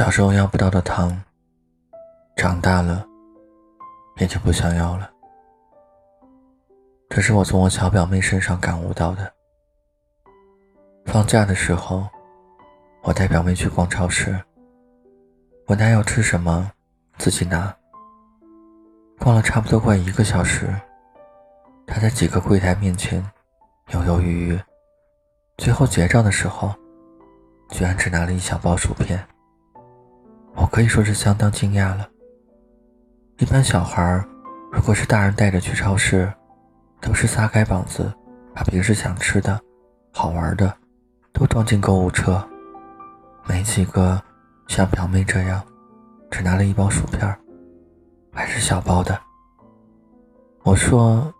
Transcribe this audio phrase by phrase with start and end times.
[0.00, 1.14] 小时候要不到的糖，
[2.34, 3.06] 长大了
[4.16, 5.10] 也就不想要了。
[7.10, 9.30] 这是我从我小表妹身上感悟到的。
[11.04, 12.08] 放假的时候，
[13.02, 14.34] 我带表妹去逛超市，
[15.66, 16.72] 问她要吃什么，
[17.18, 17.70] 自己拿。
[19.18, 20.74] 逛了差不多快一个小时，
[21.86, 23.22] 她在几个柜台面前
[23.90, 24.60] 犹犹豫豫，
[25.58, 26.74] 最后结账的时候，
[27.68, 29.22] 居然只拿了一小包薯片。
[30.54, 32.08] 我可以说是相当惊讶了。
[33.38, 34.22] 一般小孩
[34.70, 36.32] 如果是大人带着去超市，
[37.00, 38.12] 都是撒开膀子，
[38.54, 39.58] 把平时想吃的、
[40.12, 40.72] 好玩的
[41.32, 42.46] 都装进购物车，
[43.46, 44.20] 没几个
[44.68, 45.62] 像表妹这样，
[46.30, 47.38] 只拿了一包薯片，
[48.32, 49.18] 还是小包的。
[50.62, 51.32] 我说：“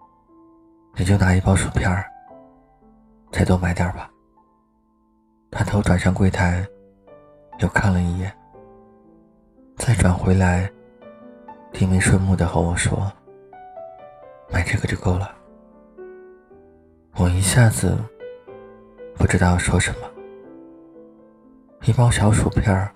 [0.97, 2.03] 你就拿一包薯片，
[3.31, 4.11] 再多买点吧。”
[5.53, 6.67] 他头转向柜台，
[7.59, 8.35] 又看了一眼。
[9.81, 10.71] 再转回来，
[11.73, 13.11] 低眉顺目的和我说
[14.53, 15.35] ：“买这个就够了。”
[17.17, 17.97] 我一下子
[19.17, 20.07] 不知道说什么。
[21.85, 22.87] 一包小薯片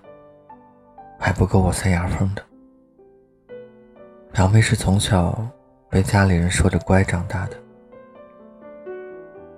[1.19, 2.43] 还不够我塞牙缝的。
[4.31, 5.43] 表妹是从小
[5.89, 7.57] 被家里人说着乖长大的，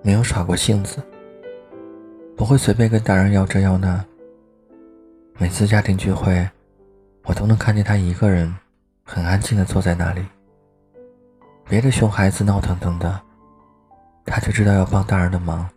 [0.01, 1.03] 没有耍过性子，
[2.37, 4.03] 不会随便跟大人要这要那。
[5.37, 6.49] 每次家庭聚会。
[7.27, 8.55] 我都能看见他一个人，
[9.03, 10.25] 很安静的坐在那里。
[11.65, 13.21] 别的熊孩子闹腾腾的，
[14.25, 15.69] 他就知道要帮大人的忙。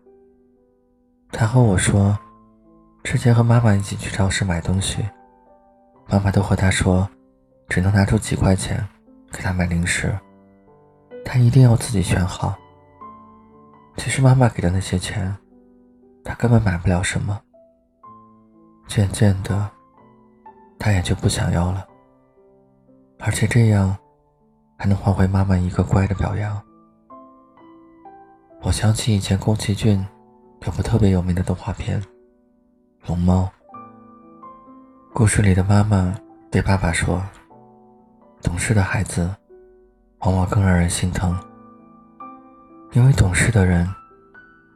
[1.33, 2.17] 他和我说，
[3.03, 5.05] 之前和妈妈一起去超市买东西，
[6.09, 7.09] 妈妈都和他说，
[7.69, 8.87] 只能拿出几块钱
[9.33, 10.17] 给他买零食，
[11.25, 12.57] 他一定要自己选好。
[13.97, 15.37] 其实妈妈给的那些钱，
[16.25, 17.41] 他根本买不了什么。
[18.87, 19.69] 渐渐的。
[20.83, 21.87] 他也就不想要了，
[23.19, 23.95] 而且这样
[24.79, 26.59] 还能换回妈妈一个乖的表扬。
[28.63, 30.05] 我想起以前宫崎骏
[30.63, 32.01] 有部特别有名的动画片
[33.07, 33.43] 《龙猫》，
[35.13, 36.15] 故事里的妈妈
[36.51, 37.23] 对爸爸说
[38.43, 39.31] ：“懂事的孩子
[40.21, 41.39] 往往更让人心疼，
[42.93, 43.87] 因为懂事的人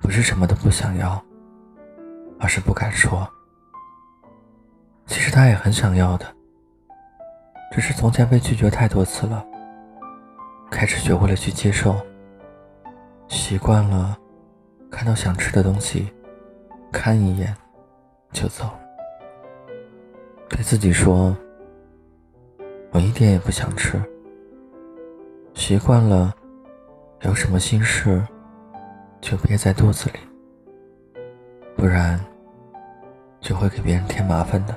[0.02, 1.18] 不是什么都不想要，
[2.38, 3.26] 而是不敢说。”
[5.06, 6.26] 其实他也很想要的，
[7.72, 9.44] 只是从前被拒绝太多次了，
[10.70, 11.96] 开始学会了去接受，
[13.28, 14.16] 习惯了
[14.90, 16.12] 看到想吃的东西，
[16.92, 17.54] 看一眼
[18.32, 18.70] 就走，
[20.48, 21.36] 对自己说
[22.90, 24.02] ：“我一点也不想吃。”
[25.54, 26.34] 习惯了
[27.20, 28.20] 有什么心事
[29.20, 30.18] 就憋在肚子里，
[31.76, 32.18] 不然
[33.40, 34.76] 就会给别人添麻烦的。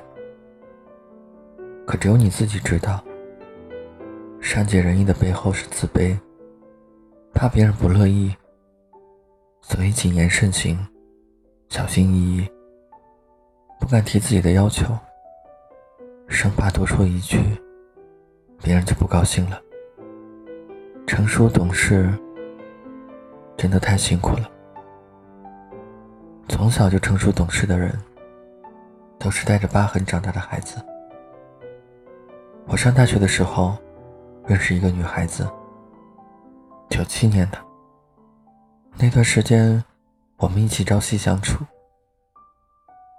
[1.88, 3.02] 可只有你自己知道，
[4.42, 6.14] 善解人意的背后是自卑，
[7.32, 8.36] 怕别人不乐意，
[9.62, 10.78] 所以谨言慎行，
[11.70, 12.46] 小心翼翼，
[13.80, 14.84] 不敢提自己的要求，
[16.28, 17.38] 生怕多说一句，
[18.62, 19.58] 别人就不高兴了。
[21.06, 22.12] 成熟懂事，
[23.56, 24.50] 真的太辛苦了。
[26.50, 27.98] 从小就成熟懂事的人，
[29.18, 30.76] 都是带着疤痕长大的孩子。
[32.70, 33.74] 我上大学的时候，
[34.44, 35.50] 认识一个女孩子。
[36.90, 37.58] 九七年的
[38.96, 39.82] 那段时间，
[40.36, 41.64] 我们一起朝夕相处。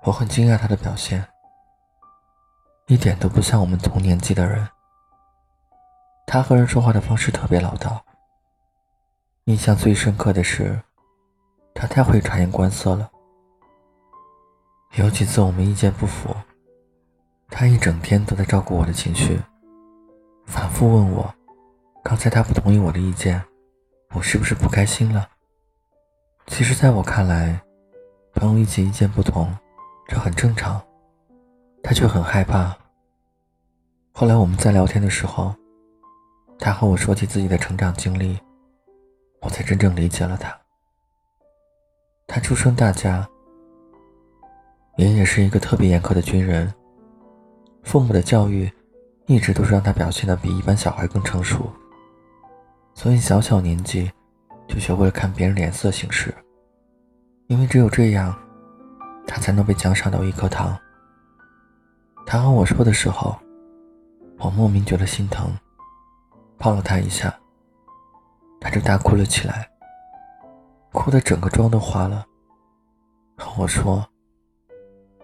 [0.04, 1.26] 我很惊讶她的表现，
[2.86, 4.68] 一点都不像我们同年纪的人。
[6.28, 8.06] 她和人说话的方式特别老道。
[9.46, 10.80] 印象最深刻的是，
[11.74, 13.10] 她太会察言观色了。
[14.94, 16.30] 有几次我们意见不符。
[17.50, 19.40] 他一整天都在照顾我的情绪，
[20.46, 21.34] 反复问我
[22.04, 23.42] ：“刚才他不同意我的意见，
[24.14, 25.28] 我是不是不开心了？”
[26.48, 27.60] 其实，在我看来，
[28.34, 29.54] 朋友一起意见不同，
[30.08, 30.82] 这很正常。
[31.82, 32.76] 他却很害怕。
[34.12, 35.56] 后来我们在聊天的时候，
[36.60, 38.38] 他和我说起自己的成长经历，
[39.42, 40.56] 我才真正理解了他。
[42.28, 43.28] 他出生大家，
[44.98, 46.72] 爷爷是一个特别严苛的军人。
[47.90, 48.72] 父母的教育
[49.26, 51.68] 一直都是让他表现的比一般小孩更成熟，
[52.94, 54.12] 所以小小年纪
[54.68, 56.32] 就学会了看别人脸色行事，
[57.48, 58.38] 因为只有这样，
[59.26, 60.78] 他才能被奖赏到一颗糖。
[62.28, 63.36] 他和我说的时候，
[64.38, 65.52] 我莫名觉得心疼，
[66.60, 67.36] 抱了他一下，
[68.62, 69.68] 他就大哭了起来，
[70.94, 72.24] 哭的整个妆都花了，
[73.36, 74.08] 和我说：“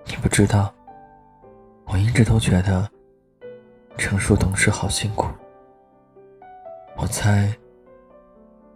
[0.09, 0.73] 你不知道。”
[1.95, 2.85] 我一直都觉得
[3.97, 5.27] 成熟懂事好辛苦。
[6.97, 7.49] 我猜，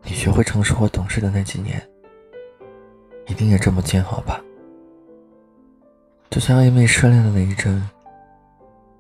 [0.03, 1.85] 你学会成熟和懂事的那几年，
[3.27, 4.41] 一定也这么煎熬吧？
[6.29, 7.85] 就像暧昧失恋的那一阵，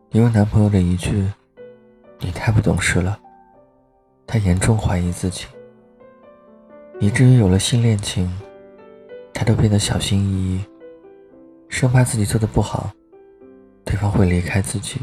[0.09, 1.25] 因为男朋友的一句
[2.19, 3.17] “你太不懂事了”，
[4.27, 5.45] 她严重怀疑自己，
[6.99, 8.29] 以至于有了新恋情，
[9.33, 10.65] 她都变得小心翼翼，
[11.69, 12.91] 生怕自己做的不好，
[13.89, 15.01] 对方会离开自己。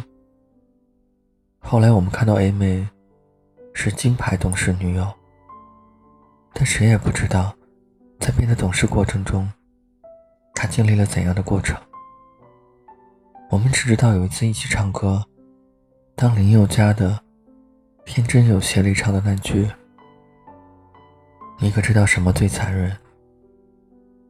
[1.58, 2.86] 后来我们看到 A 妹。
[3.78, 5.06] 是金牌董事女友，
[6.54, 7.54] 但谁也不知道，
[8.18, 9.46] 在变得懂事过程中，
[10.54, 11.76] 她经历了怎样的过程。
[13.50, 15.22] 我们只知道有一次一起唱歌，
[16.14, 17.10] 当林宥嘉的
[18.06, 19.70] 《天真有邪》里唱的那句
[21.60, 22.96] ：“你可知道什么最残忍？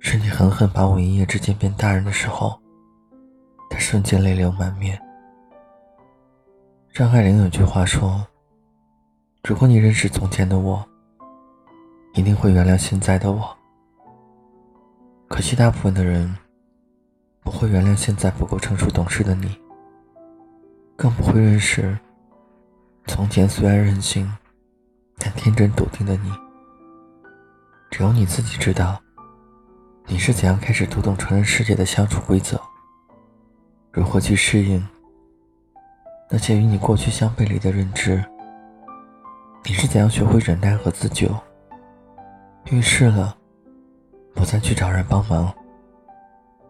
[0.01, 2.61] 是你狠狠把我一夜之间变大人的时候，
[3.77, 4.99] 他瞬间泪流满面。”
[6.95, 8.27] 张爱玲有句话说。
[9.45, 10.85] 如果你认识从前的我，
[12.15, 13.57] 一定会原谅现在的我。
[15.29, 16.35] 可惜大部分的人
[17.45, 19.57] 不会原谅现在不够成熟懂事的你，
[20.97, 21.97] 更不会认识
[23.07, 24.29] 从前虽然任性
[25.19, 26.33] 但天真笃定的你。
[27.89, 29.01] 只有你自己知道，
[30.07, 32.61] 你是怎样开始读懂成人世界的相处规则，
[33.97, 34.87] 如何去适应
[36.29, 38.23] 那些与你过去相背离的认知。
[39.65, 41.27] 你是怎样学会忍耐和自救？
[42.67, 43.35] 遇事了，
[44.35, 45.51] 不再去找人帮忙，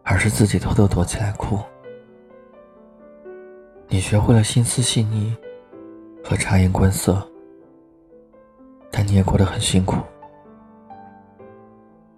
[0.05, 1.58] 而是自己偷偷躲起来哭。
[3.88, 5.37] 你学会了心思细腻
[6.22, 7.26] 和察言观色，
[8.88, 9.96] 但你也过得很辛苦。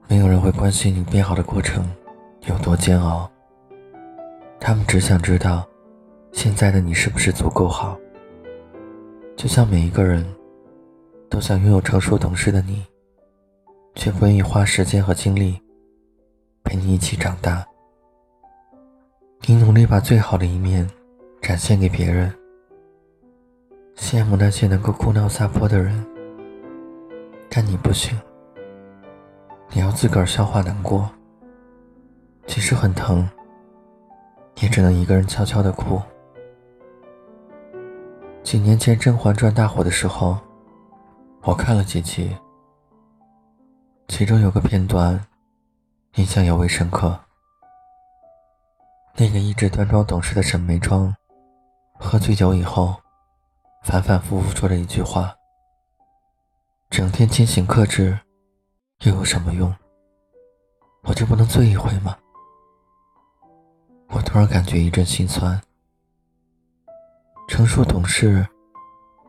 [0.07, 1.91] 没有人会关心你变好的过程
[2.43, 3.31] 有多煎熬，
[4.61, 5.67] 他们只想知道
[6.33, 7.99] 现在的你是不是足够好。
[9.37, 10.25] 就像每一个人。
[11.31, 12.83] 都想拥有成熟懂事的你，
[13.95, 15.61] 却不愿意花时间和精力
[16.65, 17.63] 陪你一起长大。
[19.43, 20.89] 你努力把最好的一面
[21.43, 22.35] 展现给别人，
[23.95, 26.03] 羡慕那些能够哭闹撒泼的人，
[27.51, 28.19] 但你不行。
[29.71, 31.11] 你要自个儿消化难过，
[32.47, 33.29] 其实很疼，
[34.61, 36.01] 也只能一个人悄悄的哭。
[38.43, 40.39] 几年前《甄嬛传》大火的时候。
[41.43, 42.37] 我看了几集，
[44.09, 45.25] 其中有个片段
[46.17, 47.19] 印象尤为深刻。
[49.15, 51.15] 那个一直端庄懂事的沈眉庄，
[51.99, 52.97] 喝醉酒以后，
[53.83, 55.35] 反反复复说了一句话
[56.91, 58.19] ：“整天清醒克制，
[59.05, 59.75] 又有什么用？
[61.05, 62.19] 我就不能醉一回吗？”
[64.09, 65.61] 我突然感觉一阵心酸。
[67.47, 68.47] 成熟懂事，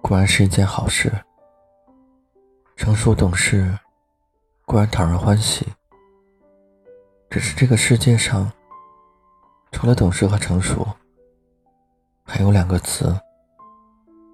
[0.02, 1.12] 固然是一件好事。
[2.76, 3.78] 成熟懂事
[4.66, 5.68] 固然讨人欢喜，
[7.30, 8.52] 只是这个世界上
[9.72, 10.88] 除了懂事和成熟，
[12.24, 13.14] 还有两个词，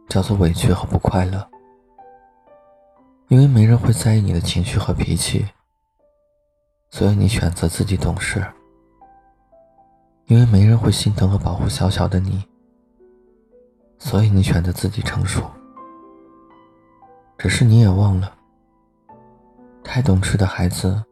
[0.07, 1.49] 叫做委屈和不快乐。
[3.27, 5.47] 因为没人会在意你的情绪和脾气，
[6.91, 8.39] 所以你选择自己懂事；
[10.27, 12.43] 因为没人会心疼和保护小小的你，
[13.99, 15.43] 所以你选择自己成熟。
[17.37, 18.33] 只是你也忘了，
[19.83, 21.03] 太懂事的孩子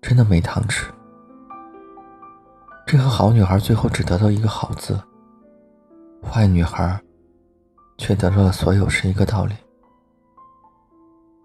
[0.00, 0.90] 真的没糖吃。
[2.86, 4.98] 这个好女孩最后只得到一个好字，
[6.22, 6.98] 坏女孩
[7.98, 9.54] 却得到了所有，是一个道理。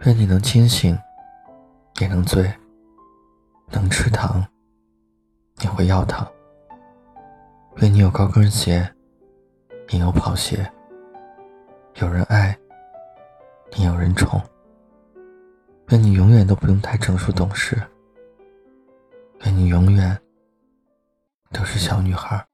[0.05, 0.97] 愿你能清醒，
[1.99, 2.53] 也能醉，
[3.71, 4.45] 能吃糖，
[5.63, 6.25] 也会要糖。
[7.77, 8.87] 愿你有高跟鞋，
[9.89, 10.69] 也有跑鞋，
[11.95, 12.57] 有人爱。
[13.77, 14.41] 你有人宠，
[15.89, 17.81] 愿你永远都不用太成熟懂事，
[19.45, 20.19] 愿你永远
[21.53, 22.45] 都是小女孩。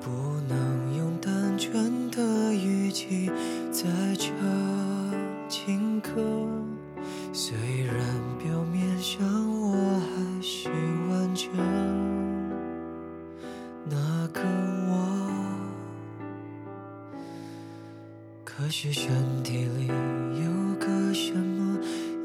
[0.00, 0.10] 不
[0.48, 3.30] 能用单纯的语气
[3.70, 3.84] 再
[4.16, 4.32] 唱
[5.46, 6.10] 情歌
[7.34, 7.94] 虽然
[8.38, 9.22] 表面上
[9.60, 10.70] 我还是
[11.10, 11.50] 完整
[13.84, 14.40] 那个
[14.88, 15.28] 我
[18.42, 21.78] 可是身体里有个什么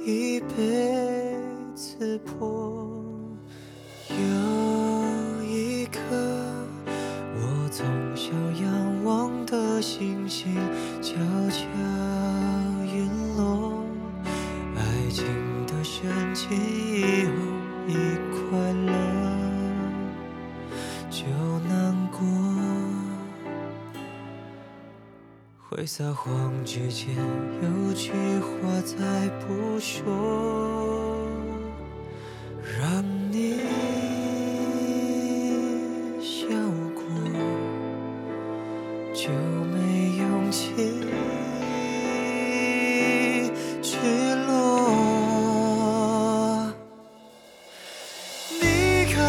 [0.06, 1.36] 已被
[1.76, 2.91] 刺破？
[21.22, 21.28] 就
[21.70, 22.20] 难过。
[25.70, 27.16] 会撒谎之前，
[27.62, 31.11] 有句话再不说，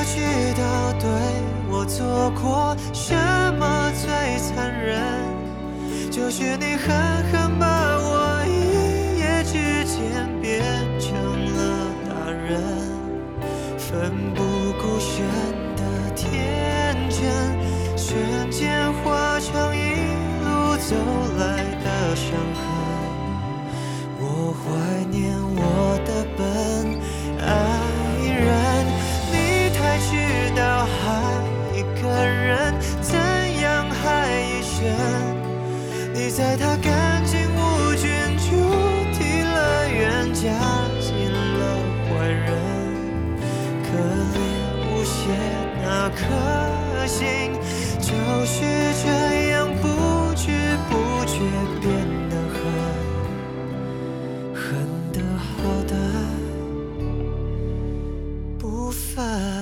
[0.04, 0.18] 知
[0.60, 1.08] 道对
[1.70, 3.14] 我做过什
[3.58, 4.90] 么最残忍？
[6.10, 6.94] 就是你狠
[7.30, 7.66] 狠把
[7.98, 9.52] 我一夜之
[9.84, 10.62] 间变
[11.00, 11.14] 成
[11.54, 12.60] 了大人，
[13.78, 14.42] 奋不
[14.80, 15.24] 顾身
[15.76, 15.82] 的
[16.14, 17.20] 天真，
[17.96, 19.80] 瞬间化成一
[20.44, 20.94] 路走
[21.38, 22.60] 来的伤痕。
[24.20, 25.31] 我怀念
[36.42, 38.50] 在他干净无菌主
[39.16, 40.42] 题乐园加
[41.00, 42.50] 进了坏人，
[43.84, 43.86] 可
[44.34, 44.36] 怜
[44.90, 45.14] 无邪
[45.84, 46.20] 那颗
[47.06, 47.22] 心，
[48.00, 48.10] 就
[48.44, 48.54] 是
[49.04, 49.06] 这
[49.52, 49.86] 样不
[50.34, 50.50] 知
[50.90, 50.92] 不
[51.26, 51.38] 觉
[51.80, 51.86] 变
[52.28, 52.60] 得狠，
[54.52, 54.62] 狠
[55.12, 55.46] 的好
[55.86, 55.94] 的
[58.58, 59.61] 不凡。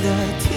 [0.00, 0.47] 身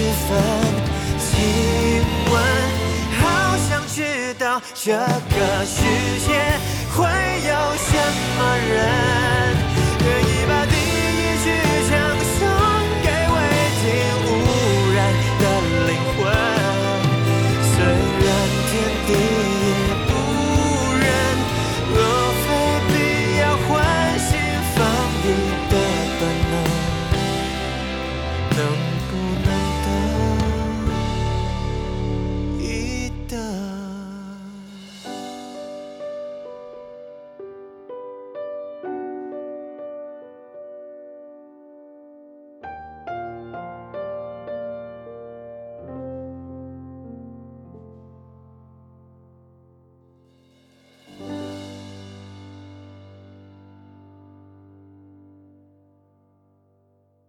[0.00, 0.30] 你自焚。
[1.18, 1.28] 请
[2.32, 2.34] 问，
[3.20, 3.22] 好
[3.68, 5.76] 想知道这个世
[6.26, 6.28] 界
[6.90, 7.04] 会
[7.46, 7.88] 有什
[8.38, 9.39] 么人。